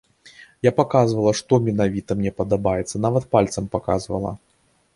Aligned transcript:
Я 0.67 0.71
паказвала, 0.79 1.33
што 1.41 1.59
менавіта 1.67 2.17
мне 2.21 2.31
падабаецца, 2.39 2.95
нават 3.07 3.29
пальцам 3.35 3.69
паказвала. 3.77 4.31